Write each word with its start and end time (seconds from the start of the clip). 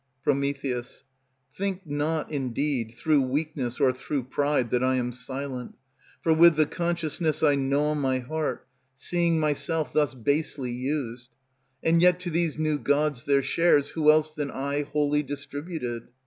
Pr. 0.23 0.31
Think 1.55 1.85
not, 1.85 2.31
indeed, 2.31 2.95
through 2.97 3.21
weakness 3.21 3.79
or 3.79 3.91
through 3.91 4.23
pride 4.23 4.71
That 4.71 4.83
I 4.83 4.95
am 4.95 5.11
silent; 5.11 5.75
for 6.23 6.33
with 6.33 6.55
the 6.55 6.65
consciousness 6.65 7.43
I 7.43 7.53
gnaw 7.53 7.93
my 7.93 8.17
heart, 8.17 8.65
Seeing 8.95 9.39
myself 9.39 9.93
thus 9.93 10.15
basely 10.15 10.71
used. 10.71 11.29
And 11.83 12.01
yet 12.01 12.19
to 12.21 12.31
these 12.31 12.57
new 12.57 12.79
gods 12.79 13.25
their 13.25 13.43
shares 13.43 13.89
Who 13.89 14.09
else 14.09 14.31
than 14.31 14.49
I 14.49 14.85
wholly 14.91 15.21
distributed? 15.21 16.07